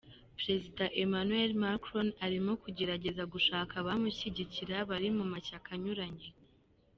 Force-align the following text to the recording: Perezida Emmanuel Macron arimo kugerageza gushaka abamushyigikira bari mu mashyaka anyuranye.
Perezida 0.37 0.83
Emmanuel 1.03 1.51
Macron 1.63 2.09
arimo 2.25 2.51
kugerageza 2.63 3.23
gushaka 3.33 3.73
abamushyigikira 3.81 4.75
bari 4.89 5.09
mu 5.17 5.25
mashyaka 5.33 5.69
anyuranye. 5.77 6.29